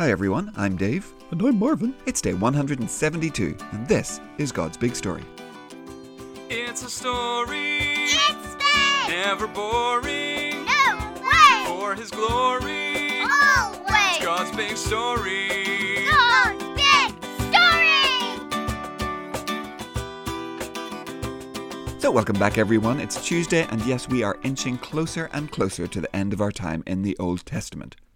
Hi 0.00 0.10
everyone, 0.10 0.50
I'm 0.56 0.76
Dave. 0.78 1.12
And 1.30 1.42
I'm 1.42 1.58
Marvin. 1.58 1.94
It's 2.06 2.22
day 2.22 2.32
172, 2.32 3.54
and 3.72 3.86
this 3.86 4.18
is 4.38 4.50
God's 4.50 4.78
Big 4.78 4.96
Story. 4.96 5.22
It's 6.48 6.82
a 6.82 6.88
story, 6.88 8.06
It's 8.08 8.54
big! 8.54 9.10
never 9.10 9.46
boring, 9.46 10.64
No 10.64 11.12
way! 11.20 11.64
for 11.66 11.94
His 11.94 12.10
glory. 12.10 13.20
Always! 13.20 14.22
God's 14.22 14.56
big 14.56 14.78
story. 14.78 16.06
God's 16.08 16.64
big 16.80 17.12
story! 17.50 18.40
So, 21.98 22.10
welcome 22.10 22.38
back 22.38 22.56
everyone. 22.56 23.00
It's 23.00 23.22
Tuesday, 23.22 23.66
and 23.70 23.84
yes, 23.84 24.08
we 24.08 24.22
are 24.22 24.38
inching 24.44 24.78
closer 24.78 25.28
and 25.34 25.52
closer 25.52 25.86
to 25.88 26.00
the 26.00 26.16
end 26.16 26.32
of 26.32 26.40
our 26.40 26.52
time 26.52 26.82
in 26.86 27.02
the 27.02 27.18
Old 27.18 27.44
Testament. 27.44 27.96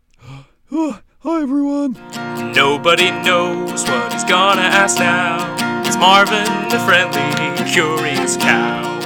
Hi, 1.27 1.41
everyone. 1.41 1.95
Nobody 2.53 3.11
knows 3.11 3.83
what 3.85 4.13
he's 4.13 4.25
gonna 4.25 4.61
ask 4.61 4.99
now. 4.99 5.81
It's 5.87 5.97
Marvin, 5.97 6.45
the 6.69 6.79
friendly, 6.81 7.73
curious 7.73 8.37
cow. 8.37 9.01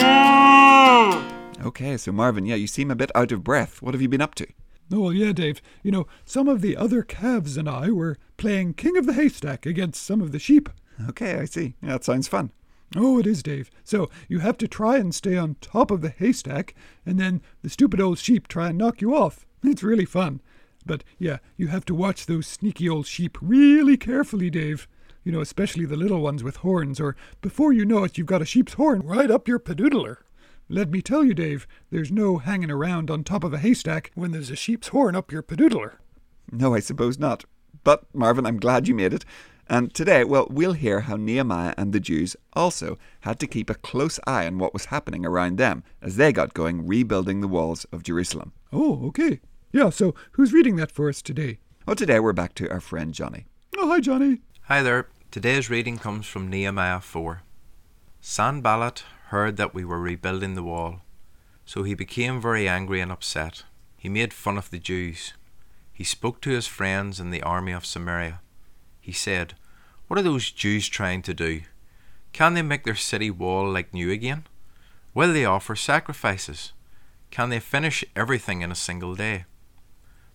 Mm. 0.00 1.66
Okay, 1.66 1.98
so 1.98 2.10
Marvin, 2.10 2.46
yeah, 2.46 2.54
you 2.54 2.66
seem 2.66 2.90
a 2.90 2.96
bit 2.96 3.10
out 3.14 3.32
of 3.32 3.44
breath. 3.44 3.82
What 3.82 3.92
have 3.92 4.00
you 4.00 4.08
been 4.08 4.22
up 4.22 4.34
to? 4.36 4.46
Oh, 4.90 5.00
well, 5.00 5.12
yeah, 5.12 5.32
Dave. 5.32 5.60
You 5.82 5.90
know, 5.90 6.06
some 6.24 6.48
of 6.48 6.62
the 6.62 6.74
other 6.74 7.02
calves 7.02 7.58
and 7.58 7.68
I 7.68 7.90
were 7.90 8.16
playing 8.38 8.72
King 8.72 8.96
of 8.96 9.04
the 9.04 9.12
Haystack 9.12 9.66
against 9.66 10.02
some 10.02 10.22
of 10.22 10.32
the 10.32 10.38
sheep. 10.38 10.70
Okay, 11.06 11.34
I 11.34 11.44
see. 11.44 11.74
Yeah, 11.82 11.90
that 11.90 12.04
sounds 12.04 12.28
fun. 12.28 12.50
Oh, 12.96 13.18
it 13.18 13.26
is, 13.26 13.42
Dave. 13.42 13.70
So 13.84 14.08
you 14.26 14.38
have 14.38 14.56
to 14.56 14.66
try 14.66 14.96
and 14.96 15.14
stay 15.14 15.36
on 15.36 15.56
top 15.60 15.90
of 15.90 16.00
the 16.00 16.08
haystack, 16.08 16.74
and 17.04 17.20
then 17.20 17.42
the 17.60 17.68
stupid 17.68 18.00
old 18.00 18.18
sheep 18.18 18.48
try 18.48 18.70
and 18.70 18.78
knock 18.78 19.02
you 19.02 19.14
off. 19.14 19.44
It's 19.62 19.82
really 19.82 20.06
fun. 20.06 20.40
But 20.86 21.04
yeah, 21.18 21.38
you 21.56 21.66
have 21.66 21.84
to 21.86 21.94
watch 21.94 22.26
those 22.26 22.46
sneaky 22.46 22.88
old 22.88 23.06
sheep 23.06 23.36
really 23.42 23.96
carefully, 23.96 24.48
Dave. 24.50 24.88
You 25.24 25.32
know, 25.32 25.40
especially 25.40 25.84
the 25.84 25.96
little 25.96 26.20
ones 26.20 26.44
with 26.44 26.58
horns, 26.58 27.00
or 27.00 27.16
before 27.42 27.72
you 27.72 27.84
know 27.84 28.04
it, 28.04 28.16
you've 28.16 28.28
got 28.28 28.42
a 28.42 28.46
sheep's 28.46 28.74
horn 28.74 29.00
right 29.00 29.30
up 29.30 29.48
your 29.48 29.58
padoodler. 29.58 30.18
Let 30.68 30.90
me 30.90 31.02
tell 31.02 31.24
you, 31.24 31.34
Dave, 31.34 31.66
there's 31.90 32.12
no 32.12 32.38
hanging 32.38 32.70
around 32.70 33.10
on 33.10 33.24
top 33.24 33.42
of 33.42 33.52
a 33.52 33.58
haystack 33.58 34.12
when 34.14 34.30
there's 34.30 34.50
a 34.50 34.56
sheep's 34.56 34.88
horn 34.88 35.16
up 35.16 35.32
your 35.32 35.42
padoodler. 35.42 35.94
No, 36.52 36.74
I 36.74 36.80
suppose 36.80 37.18
not. 37.18 37.44
But, 37.82 38.04
Marvin, 38.14 38.46
I'm 38.46 38.58
glad 38.58 38.86
you 38.86 38.94
made 38.94 39.12
it. 39.12 39.24
And 39.68 39.92
today, 39.92 40.22
well, 40.22 40.46
we'll 40.48 40.74
hear 40.74 41.00
how 41.02 41.16
Nehemiah 41.16 41.74
and 41.76 41.92
the 41.92 41.98
Jews 41.98 42.36
also 42.52 42.98
had 43.20 43.40
to 43.40 43.48
keep 43.48 43.68
a 43.68 43.74
close 43.74 44.20
eye 44.26 44.46
on 44.46 44.58
what 44.58 44.72
was 44.72 44.86
happening 44.86 45.26
around 45.26 45.58
them 45.58 45.82
as 46.00 46.16
they 46.16 46.32
got 46.32 46.54
going 46.54 46.86
rebuilding 46.86 47.40
the 47.40 47.48
walls 47.48 47.84
of 47.92 48.04
Jerusalem. 48.04 48.52
Oh, 48.72 49.06
okay. 49.08 49.40
Yeah, 49.72 49.90
so 49.90 50.14
who's 50.32 50.52
reading 50.52 50.76
that 50.76 50.92
for 50.92 51.08
us 51.08 51.20
today? 51.20 51.58
Well, 51.86 51.96
today 51.96 52.20
we're 52.20 52.32
back 52.32 52.54
to 52.54 52.70
our 52.70 52.80
friend 52.80 53.12
Johnny. 53.12 53.46
Oh, 53.76 53.88
hi, 53.88 54.00
Johnny. 54.00 54.40
Hi 54.62 54.80
there. 54.80 55.08
Today's 55.30 55.68
reading 55.68 55.98
comes 55.98 56.26
from 56.26 56.48
Nehemiah 56.48 57.00
4. 57.00 57.42
Sanballat 58.20 59.02
heard 59.26 59.56
that 59.56 59.74
we 59.74 59.84
were 59.84 60.00
rebuilding 60.00 60.54
the 60.54 60.62
wall, 60.62 61.02
so 61.64 61.82
he 61.82 61.94
became 61.94 62.40
very 62.40 62.68
angry 62.68 63.00
and 63.00 63.10
upset. 63.10 63.64
He 63.96 64.08
made 64.08 64.32
fun 64.32 64.56
of 64.56 64.70
the 64.70 64.78
Jews. 64.78 65.34
He 65.92 66.04
spoke 66.04 66.40
to 66.42 66.50
his 66.50 66.68
friends 66.68 67.18
in 67.18 67.30
the 67.30 67.42
army 67.42 67.72
of 67.72 67.84
Samaria. 67.84 68.40
He 69.00 69.12
said, 69.12 69.54
What 70.06 70.18
are 70.18 70.22
those 70.22 70.52
Jews 70.52 70.88
trying 70.88 71.22
to 71.22 71.34
do? 71.34 71.62
Can 72.32 72.54
they 72.54 72.62
make 72.62 72.84
their 72.84 72.94
city 72.94 73.30
wall 73.30 73.68
like 73.68 73.92
new 73.92 74.10
again? 74.12 74.44
Will 75.12 75.32
they 75.32 75.44
offer 75.44 75.74
sacrifices? 75.74 76.72
Can 77.30 77.50
they 77.50 77.60
finish 77.60 78.04
everything 78.14 78.62
in 78.62 78.70
a 78.70 78.76
single 78.76 79.14
day? 79.16 79.44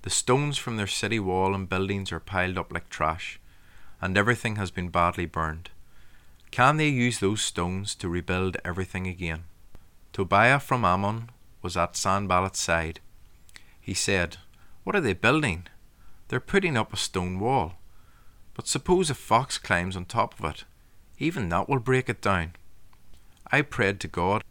The 0.03 0.09
stones 0.09 0.57
from 0.57 0.77
their 0.77 0.87
city 0.87 1.19
wall 1.19 1.53
and 1.53 1.69
buildings 1.69 2.11
are 2.11 2.19
piled 2.19 2.57
up 2.57 2.73
like 2.73 2.89
trash 2.89 3.39
and 4.01 4.17
everything 4.17 4.55
has 4.55 4.71
been 4.71 4.89
badly 4.89 5.27
burned. 5.27 5.69
Can 6.49 6.77
they 6.77 6.89
use 6.89 7.19
those 7.19 7.41
stones 7.41 7.93
to 7.95 8.09
rebuild 8.09 8.57
everything 8.65 9.07
again? 9.07 9.43
Tobiah 10.11 10.59
from 10.59 10.83
Ammon 10.83 11.29
was 11.61 11.77
at 11.77 11.93
Sanballat's 11.93 12.59
side. 12.59 12.99
He 13.79 13.93
said, 13.93 14.37
What 14.83 14.95
are 14.95 15.01
they 15.01 15.13
building? 15.13 15.67
They're 16.27 16.39
putting 16.39 16.75
up 16.75 16.91
a 16.91 16.97
stone 16.97 17.39
wall. 17.39 17.75
But 18.53 18.67
suppose 18.67 19.09
a 19.09 19.15
fox 19.15 19.57
climbs 19.57 19.95
on 19.95 20.05
top 20.05 20.37
of 20.39 20.45
it. 20.45 20.65
Even 21.19 21.49
that 21.49 21.69
will 21.69 21.79
break 21.79 22.09
it 22.09 22.21
down. 22.21 22.53
I 23.51 23.61
prayed 23.61 23.99
to 24.01 24.07
God. 24.07 24.43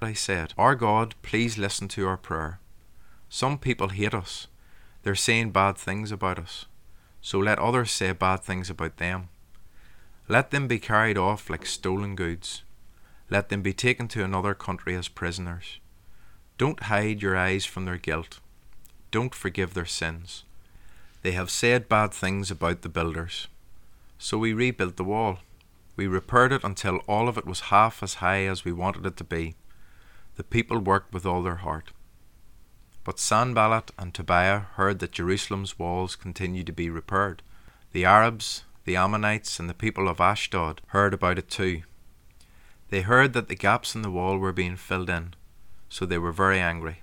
I 0.00 0.12
said, 0.12 0.54
Our 0.56 0.74
God, 0.74 1.14
please 1.22 1.58
listen 1.58 1.88
to 1.88 2.06
our 2.06 2.16
prayer. 2.16 2.60
Some 3.28 3.58
people 3.58 3.88
hate 3.88 4.14
us. 4.14 4.46
They're 5.06 5.14
saying 5.14 5.52
bad 5.52 5.78
things 5.78 6.10
about 6.10 6.36
us 6.36 6.66
so 7.26 7.40
let 7.40 7.58
others 7.58 7.90
say 7.90 8.12
bad 8.12 8.44
things 8.44 8.70
about 8.70 8.98
them. 8.98 9.30
Let 10.28 10.52
them 10.52 10.68
be 10.68 10.78
carried 10.78 11.18
off 11.18 11.50
like 11.50 11.66
stolen 11.66 12.14
goods. 12.14 12.62
Let 13.30 13.48
them 13.48 13.62
be 13.62 13.72
taken 13.72 14.06
to 14.08 14.22
another 14.22 14.54
country 14.54 14.94
as 14.94 15.08
prisoners. 15.08 15.80
Don't 16.56 16.84
hide 16.84 17.22
your 17.22 17.36
eyes 17.36 17.64
from 17.64 17.84
their 17.84 17.96
guilt. 17.96 18.38
Don't 19.10 19.34
forgive 19.34 19.74
their 19.74 19.86
sins. 19.86 20.44
They 21.22 21.32
have 21.32 21.50
said 21.50 21.88
bad 21.88 22.14
things 22.14 22.52
about 22.52 22.82
the 22.82 22.88
builders. 22.88 23.48
So 24.18 24.38
we 24.38 24.52
rebuilt 24.52 24.96
the 24.96 25.02
wall. 25.02 25.38
We 25.96 26.06
repaired 26.06 26.52
it 26.52 26.62
until 26.62 26.98
all 27.08 27.28
of 27.28 27.36
it 27.36 27.44
was 27.44 27.72
half 27.74 28.04
as 28.04 28.14
high 28.14 28.44
as 28.44 28.64
we 28.64 28.70
wanted 28.70 29.04
it 29.04 29.16
to 29.16 29.24
be. 29.24 29.56
The 30.36 30.44
people 30.44 30.78
worked 30.78 31.12
with 31.12 31.26
all 31.26 31.42
their 31.42 31.56
heart. 31.56 31.90
But 33.06 33.20
Sanballat 33.20 33.92
and 33.96 34.12
Tobiah 34.12 34.62
heard 34.74 34.98
that 34.98 35.12
Jerusalem's 35.12 35.78
walls 35.78 36.16
continued 36.16 36.66
to 36.66 36.72
be 36.72 36.90
repaired. 36.90 37.40
The 37.92 38.04
Arabs, 38.04 38.64
the 38.84 38.96
Ammonites, 38.96 39.60
and 39.60 39.70
the 39.70 39.74
people 39.74 40.08
of 40.08 40.20
Ashdod 40.20 40.80
heard 40.88 41.14
about 41.14 41.38
it 41.38 41.48
too. 41.48 41.82
They 42.90 43.02
heard 43.02 43.32
that 43.32 43.46
the 43.46 43.54
gaps 43.54 43.94
in 43.94 44.02
the 44.02 44.10
wall 44.10 44.38
were 44.38 44.52
being 44.52 44.74
filled 44.74 45.08
in, 45.08 45.34
so 45.88 46.04
they 46.04 46.18
were 46.18 46.32
very 46.32 46.58
angry. 46.58 47.02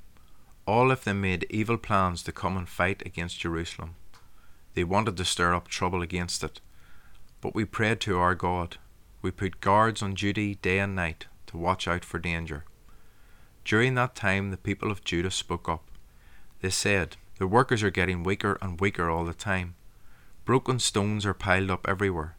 All 0.67 0.91
of 0.91 1.05
them 1.05 1.21
made 1.21 1.47
evil 1.49 1.77
plans 1.77 2.21
to 2.23 2.33
come 2.33 2.57
and 2.57 2.67
fight 2.67 3.01
against 3.05 3.39
Jerusalem. 3.39 3.95
They 4.73 4.83
wanted 4.83 5.15
to 5.15 5.23
stir 5.23 5.53
up 5.53 5.69
trouble 5.69 6.01
against 6.01 6.43
it. 6.43 6.59
But 7.39 7.55
we 7.55 7.63
prayed 7.63 8.01
to 8.01 8.17
our 8.17 8.35
God. 8.35 8.75
We 9.21 9.31
put 9.31 9.61
guards 9.61 10.01
on 10.01 10.15
duty 10.15 10.55
day 10.55 10.79
and 10.79 10.97
night 10.97 11.27
to 11.47 11.55
watch 11.55 11.87
out 11.87 12.03
for 12.03 12.19
danger. 12.19 12.65
During 13.63 13.95
that 13.95 14.15
time, 14.15 14.51
the 14.51 14.57
people 14.57 14.91
of 14.91 15.05
Judah 15.05 15.31
spoke 15.31 15.69
up. 15.69 15.85
They 16.63 16.69
said, 16.69 17.17
The 17.39 17.45
workers 17.45 17.83
are 17.83 17.91
getting 17.91 18.23
weaker 18.23 18.57
and 18.61 18.79
weaker 18.79 19.09
all 19.09 19.25
the 19.25 19.33
time. 19.33 19.75
Broken 20.45 20.79
stones 20.79 21.25
are 21.25 21.33
piled 21.33 21.69
up 21.69 21.85
everywhere. 21.89 22.37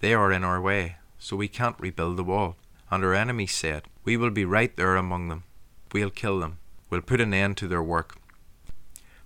They 0.00 0.12
are 0.12 0.30
in 0.30 0.44
our 0.44 0.60
way, 0.60 0.96
so 1.18 1.34
we 1.34 1.48
can't 1.48 1.80
rebuild 1.80 2.18
the 2.18 2.24
wall. 2.24 2.56
And 2.90 3.02
our 3.02 3.14
enemies 3.14 3.54
said, 3.54 3.84
We 4.04 4.18
will 4.18 4.30
be 4.30 4.44
right 4.44 4.76
there 4.76 4.96
among 4.96 5.28
them. 5.28 5.44
We'll 5.92 6.10
kill 6.10 6.40
them. 6.40 6.58
We'll 6.90 7.00
put 7.00 7.22
an 7.22 7.32
end 7.32 7.56
to 7.56 7.68
their 7.68 7.82
work. 7.82 8.18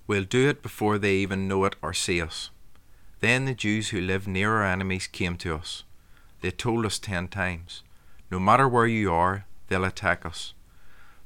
We'll 0.07 0.23
do 0.23 0.49
it 0.49 0.63
before 0.63 0.99
they 0.99 1.15
even 1.17 1.49
know 1.49 1.65
it 1.65 1.75
or 1.83 1.93
see 1.93 2.23
us. 2.23 2.51
Then 3.19 3.47
the 3.47 3.55
Jews 3.55 3.89
who 3.89 4.01
lived 4.01 4.29
near 4.29 4.53
our 4.59 4.65
enemies 4.65 5.09
came 5.09 5.37
to 5.39 5.57
us. 5.57 5.83
They 6.43 6.53
told 6.53 6.87
us 6.87 7.01
ten 7.01 7.27
times, 7.27 7.83
No 8.31 8.39
matter 8.39 8.69
where 8.69 8.87
you 8.87 9.13
are, 9.13 9.47
they'll 9.67 9.85
attack 9.85 10.25
us. 10.25 10.55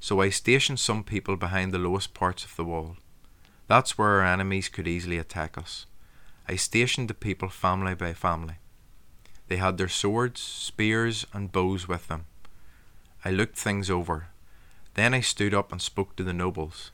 So 0.01 0.21
I 0.21 0.29
stationed 0.29 0.79
some 0.79 1.05
people 1.05 1.37
behind 1.37 1.73
the 1.73 1.79
lowest 1.79 2.15
parts 2.15 2.45
of 2.45 2.55
the 2.57 2.65
wall. 2.65 2.97
That's 3.67 3.99
where 3.99 4.21
our 4.21 4.25
enemies 4.25 4.69
could 4.69 4.87
easily 4.87 5.19
attack 5.19 5.59
us. 5.59 5.87
I 6.49 6.57
stationed 6.57 7.09
the 7.09 7.15
people 7.15 7.49
family 7.49 7.95
by 7.95 8.15
family. 8.15 8.57
They 9.49 9.57
had 9.57 9.79
their 9.79 9.89
swords, 9.89 10.41
spears, 10.41 11.27
and 11.33 11.53
bows 11.53 11.89
with 11.89 12.09
them. 12.09 12.27
I 13.25 13.31
looked 13.31 13.57
things 13.57 13.91
over. 13.91 14.29
Then 14.95 15.15
I 15.15 15.21
stood 15.21 15.55
up 15.55 15.73
and 15.73 15.83
spoke 15.83 16.17
to 16.17 16.23
the 16.23 16.33
nobles, 16.33 16.91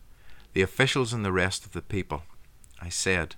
the 0.55 0.63
officials, 0.63 1.13
and 1.13 1.25
the 1.25 1.33
rest 1.33 1.65
of 1.65 1.73
the 1.73 1.83
people. 1.83 2.23
I 2.81 2.89
said, 2.89 3.37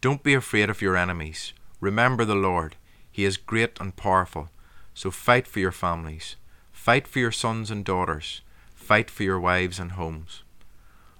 Don't 0.00 0.22
be 0.22 0.34
afraid 0.34 0.68
of 0.68 0.82
your 0.82 0.96
enemies. 0.96 1.52
Remember 1.80 2.24
the 2.24 2.34
Lord. 2.34 2.76
He 3.10 3.24
is 3.24 3.36
great 3.36 3.80
and 3.80 3.94
powerful. 3.94 4.50
So 4.94 5.10
fight 5.10 5.46
for 5.46 5.60
your 5.60 5.72
families. 5.72 6.36
Fight 6.72 7.06
for 7.06 7.18
your 7.18 7.32
sons 7.32 7.70
and 7.70 7.84
daughters. 7.84 8.42
Fight 8.82 9.10
for 9.10 9.22
your 9.22 9.38
wives 9.38 9.78
and 9.78 9.92
homes. 9.92 10.42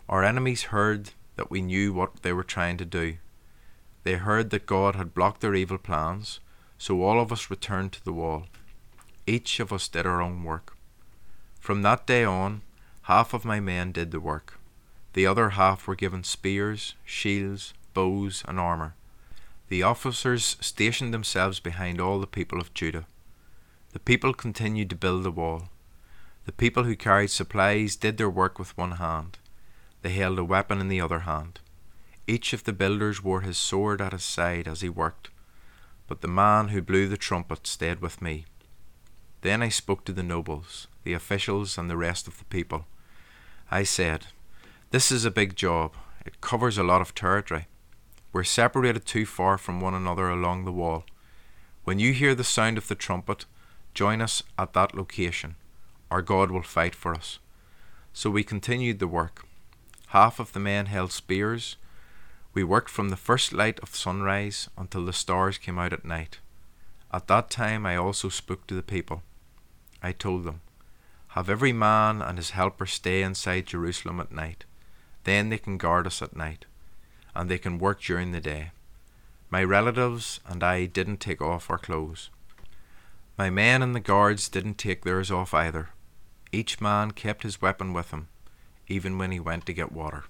Our 0.08 0.24
enemies 0.24 0.64
heard 0.64 1.12
that 1.36 1.48
we 1.48 1.62
knew 1.62 1.92
what 1.92 2.22
they 2.22 2.32
were 2.32 2.42
trying 2.42 2.76
to 2.78 2.84
do. 2.84 3.18
They 4.02 4.14
heard 4.14 4.50
that 4.50 4.66
God 4.66 4.96
had 4.96 5.14
blocked 5.14 5.40
their 5.40 5.54
evil 5.54 5.78
plans, 5.78 6.40
so 6.76 7.02
all 7.02 7.20
of 7.20 7.30
us 7.30 7.50
returned 7.50 7.92
to 7.92 8.04
the 8.04 8.12
wall. 8.12 8.46
Each 9.28 9.60
of 9.60 9.72
us 9.72 9.86
did 9.86 10.06
our 10.06 10.20
own 10.20 10.42
work. 10.42 10.76
From 11.60 11.82
that 11.82 12.04
day 12.04 12.24
on, 12.24 12.62
half 13.02 13.32
of 13.32 13.44
my 13.44 13.60
men 13.60 13.92
did 13.92 14.10
the 14.10 14.20
work. 14.20 14.58
The 15.12 15.28
other 15.28 15.50
half 15.50 15.86
were 15.86 15.94
given 15.94 16.24
spears, 16.24 16.96
shields, 17.04 17.74
bows, 17.94 18.42
and 18.48 18.58
armour. 18.58 18.96
The 19.68 19.84
officers 19.84 20.56
stationed 20.60 21.14
themselves 21.14 21.60
behind 21.60 22.00
all 22.00 22.18
the 22.18 22.26
people 22.26 22.60
of 22.60 22.74
Judah. 22.74 23.06
The 23.92 24.00
people 24.00 24.34
continued 24.34 24.90
to 24.90 24.96
build 24.96 25.22
the 25.22 25.30
wall. 25.30 25.68
The 26.44 26.52
people 26.52 26.84
who 26.84 26.96
carried 26.96 27.30
supplies 27.30 27.94
did 27.94 28.18
their 28.18 28.30
work 28.30 28.58
with 28.58 28.76
one 28.76 28.92
hand. 28.92 29.38
They 30.02 30.10
held 30.10 30.38
a 30.38 30.44
weapon 30.44 30.80
in 30.80 30.88
the 30.88 31.00
other 31.00 31.20
hand. 31.20 31.60
Each 32.26 32.52
of 32.52 32.64
the 32.64 32.72
builders 32.72 33.22
wore 33.22 33.42
his 33.42 33.58
sword 33.58 34.00
at 34.00 34.12
his 34.12 34.24
side 34.24 34.66
as 34.66 34.80
he 34.80 34.88
worked, 34.88 35.30
but 36.08 36.20
the 36.20 36.28
man 36.28 36.68
who 36.68 36.82
blew 36.82 37.06
the 37.08 37.16
trumpet 37.16 37.66
stayed 37.66 38.00
with 38.00 38.20
me. 38.20 38.46
Then 39.42 39.62
I 39.62 39.68
spoke 39.68 40.04
to 40.04 40.12
the 40.12 40.22
nobles, 40.22 40.88
the 41.04 41.12
officials, 41.12 41.78
and 41.78 41.88
the 41.88 41.96
rest 41.96 42.26
of 42.26 42.38
the 42.38 42.44
people. 42.44 42.86
I 43.70 43.84
said, 43.84 44.26
This 44.90 45.12
is 45.12 45.24
a 45.24 45.30
big 45.30 45.56
job. 45.56 45.94
It 46.26 46.40
covers 46.40 46.78
a 46.78 46.84
lot 46.84 47.00
of 47.00 47.14
territory. 47.14 47.66
We're 48.32 48.44
separated 48.44 49.04
too 49.04 49.26
far 49.26 49.58
from 49.58 49.80
one 49.80 49.94
another 49.94 50.28
along 50.28 50.64
the 50.64 50.72
wall. 50.72 51.04
When 51.84 51.98
you 51.98 52.12
hear 52.12 52.34
the 52.34 52.44
sound 52.44 52.78
of 52.78 52.88
the 52.88 52.94
trumpet, 52.94 53.44
join 53.94 54.20
us 54.20 54.42
at 54.58 54.72
that 54.72 54.94
location. 54.94 55.56
Our 56.12 56.20
God 56.20 56.50
will 56.50 56.62
fight 56.62 56.94
for 56.94 57.14
us. 57.14 57.38
So 58.12 58.28
we 58.28 58.44
continued 58.44 58.98
the 58.98 59.08
work. 59.08 59.46
Half 60.08 60.38
of 60.38 60.52
the 60.52 60.60
men 60.60 60.84
held 60.84 61.10
spears. 61.10 61.76
We 62.52 62.62
worked 62.62 62.90
from 62.90 63.08
the 63.08 63.16
first 63.16 63.54
light 63.54 63.80
of 63.80 63.96
sunrise 63.96 64.68
until 64.76 65.06
the 65.06 65.14
stars 65.14 65.56
came 65.56 65.78
out 65.78 65.94
at 65.94 66.04
night. 66.04 66.38
At 67.14 67.28
that 67.28 67.48
time 67.48 67.86
I 67.86 67.96
also 67.96 68.28
spoke 68.28 68.66
to 68.66 68.74
the 68.74 68.82
people. 68.82 69.22
I 70.02 70.12
told 70.12 70.44
them, 70.44 70.60
Have 71.28 71.48
every 71.48 71.72
man 71.72 72.20
and 72.20 72.36
his 72.36 72.50
helper 72.50 72.84
stay 72.84 73.22
inside 73.22 73.68
Jerusalem 73.68 74.20
at 74.20 74.30
night. 74.30 74.66
Then 75.24 75.48
they 75.48 75.56
can 75.56 75.78
guard 75.78 76.06
us 76.06 76.20
at 76.20 76.36
night, 76.36 76.66
and 77.34 77.48
they 77.48 77.56
can 77.56 77.78
work 77.78 78.02
during 78.02 78.32
the 78.32 78.40
day. 78.40 78.72
My 79.48 79.64
relatives 79.64 80.40
and 80.46 80.62
I 80.62 80.84
didn't 80.84 81.20
take 81.20 81.40
off 81.40 81.70
our 81.70 81.78
clothes. 81.78 82.28
My 83.38 83.48
men 83.48 83.80
and 83.80 83.94
the 83.94 84.00
guards 84.00 84.50
didn't 84.50 84.76
take 84.76 85.04
theirs 85.04 85.30
off 85.30 85.54
either. 85.54 85.88
Each 86.52 86.80
man 86.80 87.12
kept 87.12 87.42
his 87.42 87.62
weapon 87.62 87.94
with 87.94 88.10
him, 88.10 88.28
even 88.86 89.16
when 89.16 89.32
he 89.32 89.40
went 89.40 89.64
to 89.66 89.72
get 89.72 89.90
water. 89.90 90.24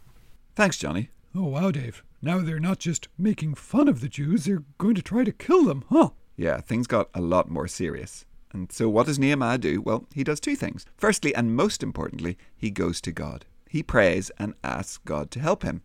Thanks, 0.55 0.79
Johnny. 0.79 1.11
Oh, 1.35 1.47
wow, 1.47 1.73
Dave. 1.73 2.05
Now 2.21 2.39
they're 2.39 2.61
not 2.61 2.79
just 2.79 3.09
making 3.19 3.55
fun 3.55 3.89
of 3.89 4.01
the 4.01 4.09
Jews, 4.09 4.45
they're 4.45 4.63
going 4.79 4.95
to 4.95 5.03
try 5.03 5.25
to 5.25 5.33
kill 5.33 5.65
them, 5.65 5.85
huh? 5.91 6.11
Yeah, 6.37 6.61
things 6.61 6.87
got 6.87 7.11
a 7.15 7.21
lot 7.21 7.51
more 7.51 7.67
serious. 7.67 8.25
And 8.53 8.71
so, 8.71 8.89
what 8.89 9.07
does 9.07 9.19
Nehemiah 9.19 9.59
do? 9.59 9.81
Well, 9.81 10.07
he 10.15 10.23
does 10.23 10.39
two 10.39 10.55
things. 10.57 10.87
Firstly, 10.97 11.35
and 11.35 11.57
most 11.57 11.83
importantly, 11.83 12.39
he 12.55 12.71
goes 12.71 13.01
to 13.01 13.13
God. 13.13 13.47
He 13.69 13.83
prays 13.83 14.31
and 14.39 14.55
asks 14.63 14.99
God 14.99 15.31
to 15.33 15.41
help 15.41 15.63
him. 15.63 15.83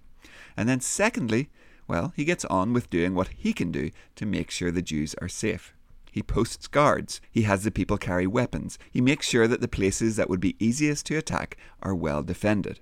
And 0.55 0.67
then, 0.67 0.81
secondly, 0.81 1.49
well, 1.87 2.11
he 2.15 2.25
gets 2.25 2.45
on 2.45 2.73
with 2.73 2.89
doing 2.89 3.15
what 3.15 3.29
he 3.29 3.53
can 3.53 3.71
do 3.71 3.91
to 4.17 4.25
make 4.25 4.51
sure 4.51 4.69
the 4.69 4.81
Jews 4.81 5.15
are 5.21 5.29
safe. 5.29 5.73
He 6.17 6.23
posts 6.23 6.65
guards. 6.65 7.21
He 7.29 7.43
has 7.43 7.63
the 7.63 7.69
people 7.69 7.99
carry 7.99 8.25
weapons. 8.25 8.79
He 8.91 9.01
makes 9.01 9.29
sure 9.29 9.47
that 9.47 9.61
the 9.61 9.67
places 9.67 10.15
that 10.15 10.31
would 10.31 10.39
be 10.39 10.55
easiest 10.57 11.05
to 11.05 11.15
attack 11.15 11.57
are 11.83 11.93
well 11.93 12.23
defended. 12.23 12.79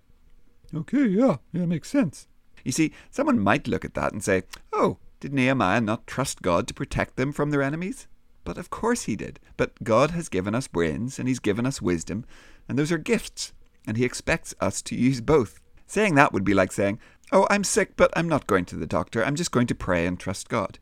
Okay, 0.74 1.06
yeah, 1.06 1.36
yeah, 1.52 1.66
makes 1.66 1.90
sense. 1.90 2.30
You 2.64 2.72
see, 2.72 2.94
someone 3.12 3.38
might 3.38 3.68
look 3.68 3.84
at 3.84 3.94
that 3.96 4.14
and 4.14 4.24
say, 4.24 4.44
oh, 4.72 5.00
did 5.20 5.34
Nehemiah 5.34 5.82
not 5.82 6.08
trust 6.08 6.44
God 6.44 6.66
to 6.70 6.74
protect 6.74 7.18
them 7.18 7.34
from 7.34 7.52
their 7.52 7.62
enemies? 7.62 8.08
But 8.46 8.58
of 8.58 8.70
course 8.70 9.04
he 9.04 9.18
did. 9.18 9.42
But 9.58 9.84
God 9.84 10.12
has 10.12 10.30
given 10.30 10.56
us 10.56 10.70
brains 10.70 11.20
and 11.20 11.28
he's 11.28 11.40
given 11.40 11.66
us 11.66 11.82
wisdom, 11.82 12.24
and 12.70 12.80
those 12.80 12.94
are 12.94 12.98
gifts, 12.98 13.52
and 13.86 13.98
he 13.98 14.06
expects 14.06 14.56
us 14.62 14.82
to 14.84 14.96
use 14.96 15.20
both. 15.20 15.60
Saying 15.88 16.16
that 16.16 16.32
would 16.32 16.46
be 16.46 16.54
like 16.54 16.72
saying, 16.72 17.00
Oh, 17.34 17.48
I'm 17.50 17.66
sick, 17.66 17.98
but 17.98 18.14
I'm 18.16 18.30
not 18.30 18.48
going 18.48 18.64
to 18.64 18.78
the 18.78 18.88
doctor. 18.88 19.26
I'm 19.26 19.36
just 19.36 19.52
going 19.52 19.68
to 19.68 19.76
pray 19.76 20.06
and 20.06 20.18
trust 20.18 20.48
God. 20.48 20.80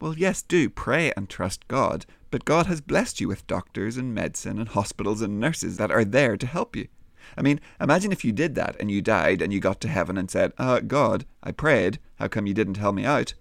Well, 0.00 0.14
yes, 0.16 0.42
do 0.42 0.68
pray 0.68 1.12
and 1.16 1.28
trust 1.28 1.66
God, 1.68 2.04
but 2.30 2.44
God 2.44 2.66
has 2.66 2.80
blessed 2.80 3.20
you 3.20 3.28
with 3.28 3.46
doctors 3.46 3.96
and 3.96 4.14
medicine 4.14 4.58
and 4.58 4.68
hospitals 4.68 5.22
and 5.22 5.40
nurses 5.40 5.78
that 5.78 5.90
are 5.90 6.04
there 6.04 6.36
to 6.36 6.46
help 6.46 6.76
you. 6.76 6.88
I 7.36 7.42
mean, 7.42 7.60
imagine 7.80 8.12
if 8.12 8.24
you 8.24 8.32
did 8.32 8.54
that 8.56 8.76
and 8.78 8.90
you 8.90 9.00
died 9.00 9.40
and 9.40 9.52
you 9.52 9.60
got 9.60 9.80
to 9.80 9.88
heaven 9.88 10.18
and 10.18 10.30
said, 10.30 10.52
uh, 10.58 10.80
God, 10.80 11.24
I 11.42 11.52
prayed. 11.52 11.98
How 12.16 12.28
come 12.28 12.46
you 12.46 12.54
didn't 12.54 12.76
help 12.76 12.94
me 12.94 13.04
out? 13.04 13.34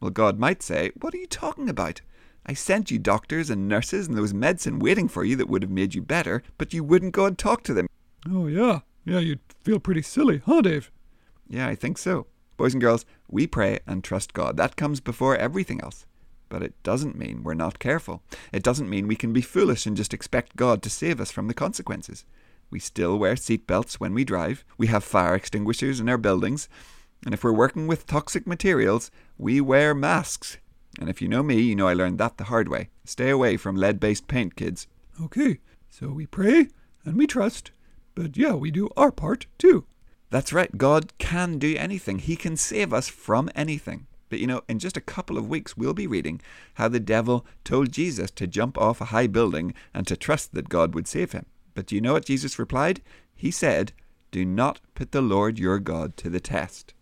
Well, 0.00 0.10
God 0.10 0.38
might 0.38 0.62
say, 0.62 0.92
What 1.00 1.14
are 1.14 1.18
you 1.18 1.26
talking 1.26 1.68
about? 1.68 2.00
I 2.46 2.54
sent 2.54 2.90
you 2.90 2.98
doctors 2.98 3.50
and 3.50 3.68
nurses 3.68 4.06
and 4.06 4.16
there 4.16 4.22
was 4.22 4.32
medicine 4.32 4.78
waiting 4.78 5.08
for 5.08 5.24
you 5.24 5.36
that 5.36 5.48
would 5.48 5.62
have 5.62 5.70
made 5.70 5.94
you 5.94 6.02
better, 6.02 6.42
but 6.56 6.72
you 6.72 6.82
wouldn't 6.82 7.12
go 7.12 7.26
and 7.26 7.36
talk 7.36 7.62
to 7.64 7.74
them. 7.74 7.86
Oh, 8.30 8.46
yeah. 8.46 8.80
Yeah, 9.04 9.18
you'd 9.18 9.40
feel 9.62 9.78
pretty 9.78 10.02
silly, 10.02 10.40
huh, 10.46 10.62
Dave? 10.62 10.90
Yeah, 11.48 11.68
I 11.68 11.74
think 11.74 11.98
so. 11.98 12.26
Boys 12.58 12.74
and 12.74 12.80
girls, 12.80 13.06
we 13.28 13.46
pray 13.46 13.78
and 13.86 14.02
trust 14.02 14.34
God. 14.34 14.56
That 14.56 14.74
comes 14.74 14.98
before 14.98 15.36
everything 15.36 15.80
else. 15.80 16.06
But 16.48 16.64
it 16.64 16.74
doesn't 16.82 17.16
mean 17.16 17.44
we're 17.44 17.54
not 17.54 17.78
careful. 17.78 18.20
It 18.52 18.64
doesn't 18.64 18.90
mean 18.90 19.06
we 19.06 19.14
can 19.14 19.32
be 19.32 19.42
foolish 19.42 19.86
and 19.86 19.96
just 19.96 20.12
expect 20.12 20.56
God 20.56 20.82
to 20.82 20.90
save 20.90 21.20
us 21.20 21.30
from 21.30 21.46
the 21.46 21.54
consequences. 21.54 22.24
We 22.68 22.80
still 22.80 23.16
wear 23.16 23.36
seatbelts 23.36 23.94
when 23.94 24.12
we 24.12 24.24
drive. 24.24 24.64
We 24.76 24.88
have 24.88 25.04
fire 25.04 25.36
extinguishers 25.36 26.00
in 26.00 26.08
our 26.08 26.18
buildings. 26.18 26.68
And 27.24 27.32
if 27.32 27.44
we're 27.44 27.52
working 27.52 27.86
with 27.86 28.08
toxic 28.08 28.44
materials, 28.44 29.12
we 29.38 29.60
wear 29.60 29.94
masks. 29.94 30.58
And 30.98 31.08
if 31.08 31.22
you 31.22 31.28
know 31.28 31.44
me, 31.44 31.60
you 31.60 31.76
know 31.76 31.86
I 31.86 31.94
learned 31.94 32.18
that 32.18 32.38
the 32.38 32.44
hard 32.44 32.68
way. 32.68 32.88
Stay 33.04 33.30
away 33.30 33.56
from 33.56 33.76
lead 33.76 34.00
based 34.00 34.26
paint, 34.26 34.56
kids. 34.56 34.88
Okay, 35.22 35.60
so 35.88 36.08
we 36.08 36.26
pray 36.26 36.66
and 37.04 37.16
we 37.16 37.28
trust, 37.28 37.70
but 38.16 38.36
yeah, 38.36 38.54
we 38.54 38.72
do 38.72 38.88
our 38.96 39.12
part 39.12 39.46
too. 39.58 39.86
That's 40.30 40.52
right, 40.52 40.76
God 40.76 41.16
can 41.18 41.58
do 41.58 41.74
anything. 41.76 42.18
He 42.18 42.36
can 42.36 42.56
save 42.56 42.92
us 42.92 43.08
from 43.08 43.48
anything. 43.54 44.06
But 44.28 44.40
you 44.40 44.46
know, 44.46 44.62
in 44.68 44.78
just 44.78 44.96
a 44.96 45.02
couple 45.02 45.38
of 45.38 45.48
weeks, 45.48 45.76
we'll 45.76 45.94
be 45.94 46.06
reading 46.06 46.40
how 46.74 46.88
the 46.88 47.00
devil 47.00 47.46
told 47.64 47.92
Jesus 47.92 48.30
to 48.32 48.46
jump 48.46 48.76
off 48.76 49.00
a 49.00 49.06
high 49.06 49.26
building 49.26 49.72
and 49.94 50.06
to 50.06 50.16
trust 50.16 50.52
that 50.54 50.68
God 50.68 50.94
would 50.94 51.08
save 51.08 51.32
him. 51.32 51.46
But 51.74 51.86
do 51.86 51.94
you 51.94 52.00
know 52.00 52.12
what 52.12 52.26
Jesus 52.26 52.58
replied? 52.58 53.00
He 53.34 53.50
said, 53.50 53.92
Do 54.30 54.44
not 54.44 54.80
put 54.94 55.12
the 55.12 55.22
Lord 55.22 55.58
your 55.58 55.78
God 55.78 56.16
to 56.18 56.28
the 56.28 56.40
test. 56.40 56.92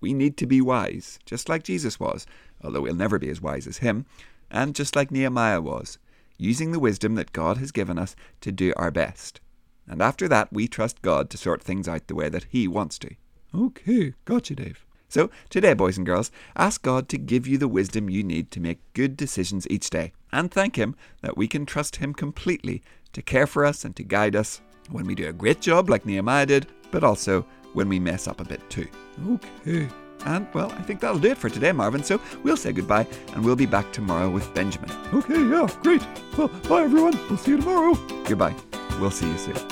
We 0.00 0.14
need 0.14 0.36
to 0.38 0.46
be 0.46 0.60
wise, 0.60 1.18
just 1.26 1.48
like 1.48 1.62
Jesus 1.62 2.00
was, 2.00 2.26
although 2.62 2.80
we'll 2.80 2.94
never 2.94 3.18
be 3.18 3.28
as 3.28 3.40
wise 3.40 3.66
as 3.66 3.78
him, 3.78 4.06
and 4.50 4.74
just 4.74 4.96
like 4.96 5.10
Nehemiah 5.10 5.60
was, 5.60 5.98
using 6.38 6.72
the 6.72 6.80
wisdom 6.80 7.14
that 7.16 7.32
God 7.32 7.58
has 7.58 7.70
given 7.70 7.98
us 7.98 8.16
to 8.40 8.50
do 8.50 8.72
our 8.76 8.90
best. 8.90 9.40
And 9.88 10.00
after 10.00 10.28
that, 10.28 10.52
we 10.52 10.68
trust 10.68 11.02
God 11.02 11.28
to 11.30 11.36
sort 11.36 11.62
things 11.62 11.88
out 11.88 12.06
the 12.06 12.14
way 12.14 12.28
that 12.28 12.46
He 12.50 12.68
wants 12.68 12.98
to. 13.00 13.14
Okay, 13.54 14.14
gotcha, 14.24 14.54
Dave. 14.54 14.84
So, 15.08 15.30
today, 15.50 15.74
boys 15.74 15.98
and 15.98 16.06
girls, 16.06 16.30
ask 16.56 16.80
God 16.82 17.08
to 17.10 17.18
give 17.18 17.46
you 17.46 17.58
the 17.58 17.68
wisdom 17.68 18.08
you 18.08 18.22
need 18.22 18.50
to 18.52 18.60
make 18.60 18.80
good 18.94 19.14
decisions 19.16 19.66
each 19.68 19.90
day, 19.90 20.12
and 20.32 20.50
thank 20.50 20.76
Him 20.76 20.96
that 21.20 21.36
we 21.36 21.46
can 21.46 21.66
trust 21.66 21.96
Him 21.96 22.14
completely 22.14 22.82
to 23.12 23.20
care 23.20 23.46
for 23.46 23.66
us 23.66 23.84
and 23.84 23.94
to 23.96 24.02
guide 24.02 24.34
us 24.34 24.62
when 24.90 25.04
we 25.04 25.14
do 25.14 25.28
a 25.28 25.32
great 25.32 25.60
job 25.60 25.90
like 25.90 26.06
Nehemiah 26.06 26.46
did, 26.46 26.66
but 26.90 27.04
also 27.04 27.44
when 27.74 27.88
we 27.88 28.00
mess 28.00 28.26
up 28.26 28.40
a 28.40 28.44
bit 28.44 28.68
too. 28.70 28.88
Okay. 29.28 29.88
And, 30.24 30.46
well, 30.54 30.72
I 30.72 30.82
think 30.82 31.00
that'll 31.00 31.18
do 31.18 31.32
it 31.32 31.38
for 31.38 31.50
today, 31.50 31.72
Marvin, 31.72 32.02
so 32.02 32.20
we'll 32.42 32.56
say 32.56 32.72
goodbye 32.72 33.06
and 33.34 33.44
we'll 33.44 33.56
be 33.56 33.66
back 33.66 33.92
tomorrow 33.92 34.30
with 34.30 34.52
Benjamin. 34.54 34.90
Okay, 35.12 35.42
yeah, 35.42 35.68
great. 35.82 36.02
Well, 36.38 36.48
bye 36.68 36.84
everyone. 36.84 37.18
We'll 37.28 37.38
see 37.38 37.50
you 37.52 37.56
tomorrow. 37.58 37.94
Goodbye. 38.24 38.54
We'll 39.00 39.10
see 39.10 39.28
you 39.28 39.38
soon. 39.38 39.71